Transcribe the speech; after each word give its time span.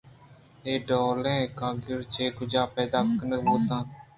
اے 0.65 0.73
ڈولیں 0.87 1.43
کاگد 1.59 1.99
چہ 2.13 2.25
کجا 2.37 2.63
پیدا 2.75 2.99
کنگ 3.17 3.31
بہ 3.45 3.55
بیت 3.65 3.69